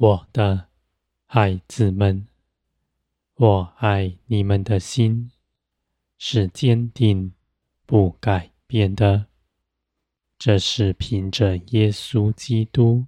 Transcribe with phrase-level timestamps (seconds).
[0.00, 0.68] 我的
[1.26, 2.26] 孩子们，
[3.34, 5.30] 我爱你们的心
[6.16, 7.34] 是坚定
[7.84, 9.26] 不改变的。
[10.38, 13.04] 这是凭着耶稣基督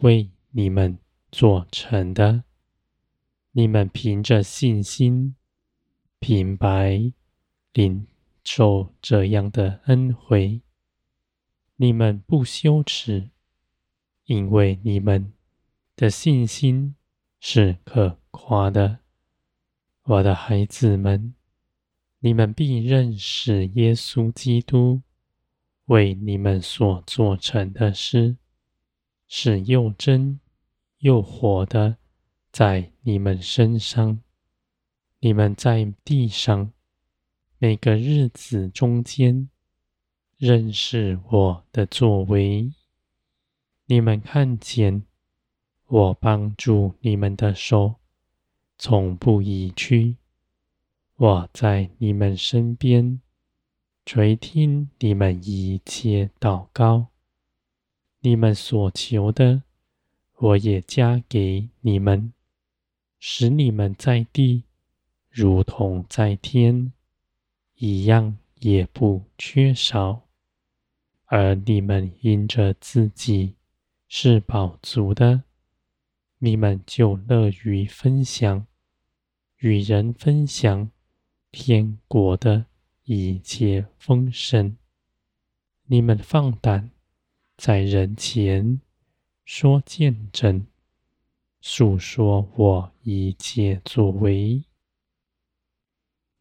[0.00, 0.98] 为你们
[1.30, 2.44] 做成的。
[3.52, 5.34] 你们凭着信心，
[6.18, 7.10] 平白
[7.72, 8.06] 领
[8.44, 10.60] 受这样的恩惠。
[11.76, 13.30] 你们不羞耻，
[14.26, 15.32] 因为你们
[15.94, 16.94] 的信心
[17.40, 18.98] 是可夸的。
[20.04, 21.34] 我的孩子们，
[22.20, 25.02] 你们必认识耶稣基督。
[25.86, 28.36] 为你们所做成的事，
[29.26, 30.38] 是又真
[30.98, 31.96] 又活的，
[32.52, 34.20] 在你们身上。
[35.18, 36.72] 你们在地上
[37.58, 39.50] 每个日子中间，
[40.38, 42.72] 认识我的作为。
[43.86, 45.02] 你们看见
[45.92, 47.96] 我帮助你们的手，
[48.78, 50.16] 从不移去。
[51.16, 53.20] 我在你们身边。
[54.06, 57.08] 垂听你们一切祷告，
[58.20, 59.64] 你们所求的，
[60.38, 62.32] 我也加给你们，
[63.18, 64.64] 使你们在地
[65.28, 66.94] 如同在天，
[67.76, 70.22] 一样也不缺少。
[71.26, 73.56] 而你们因着自己
[74.08, 75.42] 是饱足的，
[76.44, 78.66] 你们就乐于分享，
[79.58, 80.90] 与人分享
[81.52, 82.66] 天国的。
[83.04, 84.76] 一切丰盛，
[85.86, 86.92] 你们放胆
[87.56, 88.80] 在人前
[89.44, 90.66] 说见证，
[91.60, 94.62] 述说我一切作为。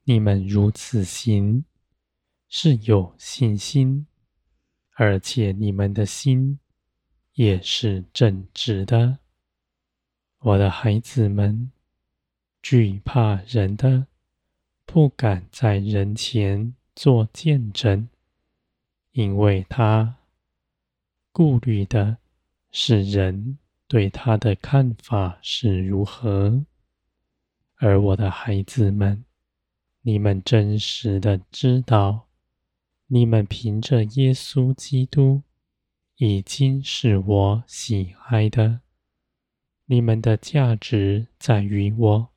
[0.04, 1.66] 你们如此行，
[2.48, 4.06] 是有信心，
[4.92, 6.60] 而且你们的心
[7.34, 9.21] 也是正直的。
[10.44, 11.72] 我的孩子们，
[12.64, 14.08] 惧怕人的。
[14.88, 18.10] 不敢在人前做见证，
[19.12, 20.18] 因为他
[21.32, 22.18] 顾虑的
[22.72, 26.66] 是人对他的看法是如何。
[27.76, 29.24] 而我的孩子们，
[30.02, 32.28] 你们真实的知道，
[33.06, 35.44] 你们凭着耶稣基督
[36.18, 38.82] 已经是我喜爱的，
[39.92, 42.30] 你们的价值在于我。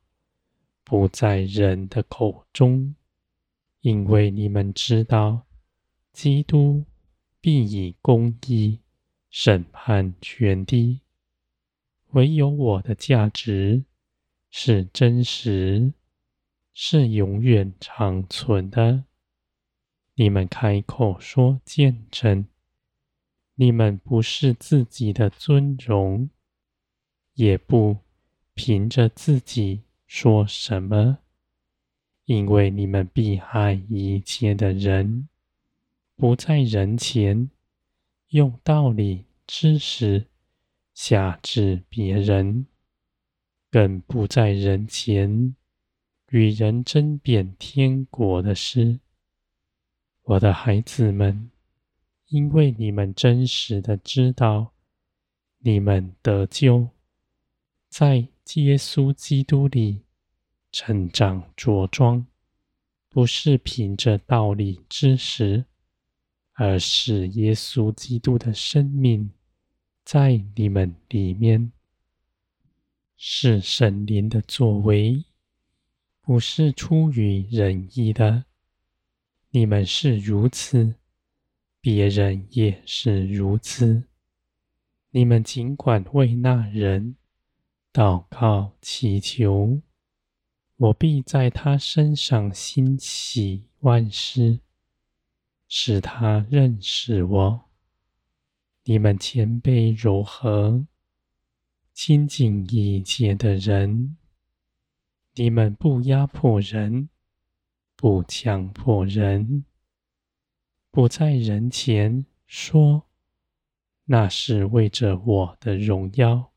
[0.83, 2.93] 不在人的口中，
[3.79, 5.45] 因为你们知道，
[6.11, 6.83] 基督
[7.39, 8.81] 必以公义
[9.29, 10.99] 审判全地。
[12.11, 13.85] 唯有我的价值
[14.51, 15.93] 是真实，
[16.73, 19.05] 是永远长存的。
[20.15, 22.45] 你们开口说见证，
[23.53, 26.29] 你们不是自己的尊荣，
[27.35, 27.95] 也不
[28.53, 29.83] 凭着自己。
[30.07, 31.17] 说什么？
[32.25, 35.27] 因为你们必爱一切的人，
[36.15, 37.49] 不在人前
[38.29, 40.27] 用道理、知识
[40.93, 42.67] 辖制别人，
[43.69, 45.55] 更不在人前
[46.29, 48.99] 与人争辩天国的事。
[50.21, 51.51] 我的孩子们，
[52.27, 54.73] 因为你们真实的知道，
[55.59, 56.89] 你们得救，
[57.97, 58.27] 在。
[58.53, 60.03] 耶稣基督里
[60.71, 62.27] 成长着装，
[63.09, 65.65] 不是凭着道理知识，
[66.53, 69.31] 而是耶稣基督的生命
[70.03, 71.71] 在你们里面，
[73.17, 75.25] 是圣灵的作为，
[76.21, 78.45] 不是出于人意的。
[79.49, 80.93] 你们是如此，
[81.81, 84.03] 别人也是如此。
[85.09, 87.15] 你们尽管为那人。
[87.95, 89.81] 祷告祈求，
[90.75, 94.59] 我必在他身上兴起万事，
[95.69, 97.69] 使他认识我。
[98.83, 100.85] 你们谦卑柔和，
[101.93, 104.17] 亲近一切的人。
[105.35, 107.07] 你们不压迫人，
[107.95, 109.63] 不强迫人，
[110.91, 113.07] 不在人前说，
[114.03, 116.51] 那是为着我的荣耀。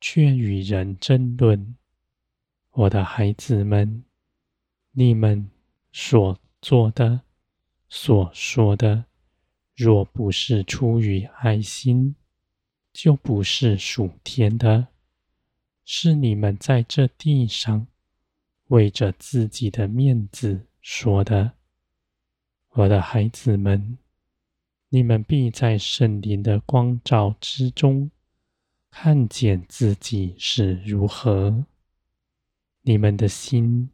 [0.00, 1.76] 却与人争论，
[2.70, 4.04] 我的孩子们，
[4.92, 5.50] 你们
[5.92, 7.20] 所做的、
[7.88, 9.04] 所说的，
[9.76, 12.14] 若不是出于爱心，
[12.92, 14.88] 就不是属天的。
[15.84, 17.86] 是你们在这地上
[18.68, 21.52] 为着自己的面子说的。
[22.70, 23.98] 我的孩子们，
[24.88, 28.10] 你们必在圣灵的光照之中。
[28.90, 31.64] 看见自己是如何，
[32.82, 33.90] 你们的心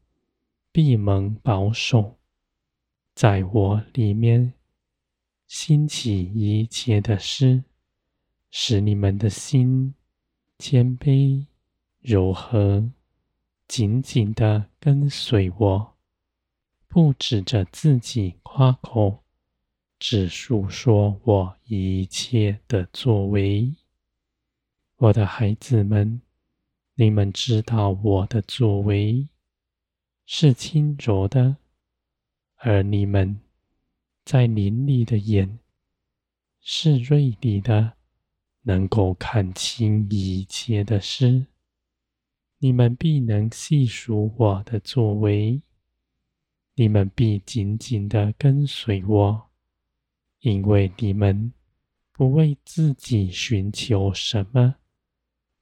[0.72, 2.18] 必蒙保守，
[3.14, 4.54] 在我里面
[5.46, 7.62] 兴起一切的事，
[8.50, 9.94] 使你们的心
[10.58, 11.46] 谦卑
[12.00, 12.90] 柔和，
[13.68, 15.94] 紧紧地跟随我，
[16.88, 19.22] 不指着自己夸口，
[19.98, 23.72] 只述说我一切的作为。
[24.98, 26.22] 我的孩子们，
[26.94, 29.28] 你们知道我的作为
[30.24, 31.58] 是轻柔的，
[32.56, 33.38] 而你们
[34.24, 35.58] 在灵里的眼
[36.62, 37.92] 是锐利的，
[38.62, 41.44] 能够看清一切的事。
[42.56, 45.60] 你们必能细数我的作为，
[46.74, 49.50] 你们必紧紧地跟随我，
[50.40, 51.52] 因为你们
[52.12, 54.76] 不为自己寻求什么。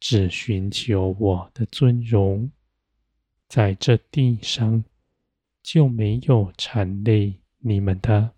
[0.06, 2.52] 只寻求我的尊荣，
[3.48, 4.84] 在这地上
[5.62, 8.34] 就没有缠累你们的，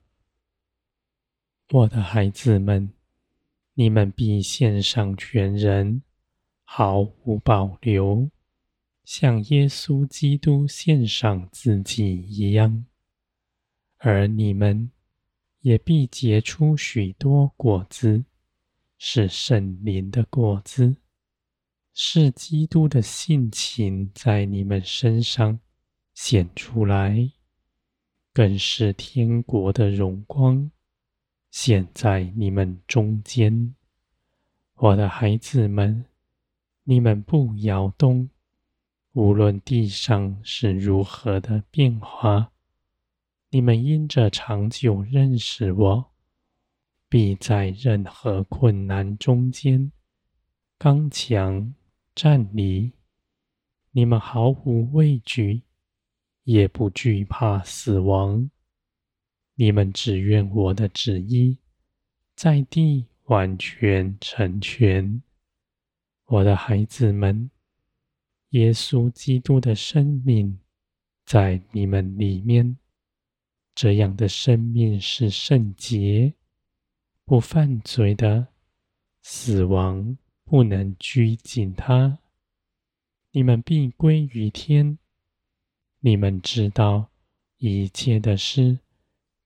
[1.71, 2.93] 我的孩子们，
[3.75, 6.03] 你们必献上全人，
[6.63, 8.31] 毫无保留，
[9.03, 12.87] 像耶稣基督献上自己一样，
[13.97, 14.89] 而你们
[15.63, 18.25] 也必结出许多果子，
[18.99, 20.95] 是圣灵的果子。
[21.99, 25.59] 是基督的性情在你们身上
[26.13, 27.31] 显出来，
[28.35, 30.71] 更是天国的荣光
[31.51, 33.75] 显在你们中间。
[34.75, 36.05] 我的孩子们，
[36.85, 38.29] 你们不摇动，
[39.15, 42.53] 无论地上是如何的变化，
[43.49, 46.13] 你们因着长久认识我，
[47.09, 49.91] 必在任何困难中间
[50.77, 51.73] 刚强。
[52.17, 52.93] 站立，
[53.91, 55.65] 你们毫无畏惧，
[56.45, 58.51] 也不惧怕死亡。
[59.57, 61.59] 你们只愿我的旨意
[62.35, 65.23] 在地完全成全。
[66.25, 67.51] 我的孩子们，
[68.51, 70.59] 耶稣基督的生命
[71.27, 72.79] 在你们里面，
[73.75, 76.33] 这样的生命是圣洁、
[77.27, 78.49] 不犯罪的，
[79.21, 80.17] 死亡。
[80.47, 82.19] 不能拘禁他，
[83.33, 84.97] 你们必归于天。
[85.99, 87.11] 你们知道
[87.57, 88.79] 一切的事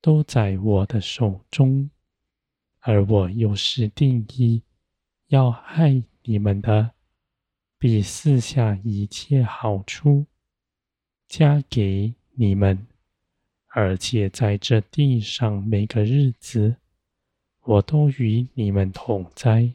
[0.03, 1.89] 都在我的手中，
[2.81, 4.63] 而我又是定意
[5.29, 6.91] 要害你们的，
[7.79, 10.27] 必赐下一切好处
[11.27, 12.87] 加给你们，
[13.69, 16.77] 而且在这地上每个日子，
[17.63, 19.73] 我都与你们同在。